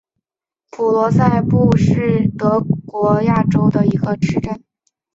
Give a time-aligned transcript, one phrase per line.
[0.71, 4.63] 格罗赛布斯塔特是德国巴伐利亚州的一个市镇。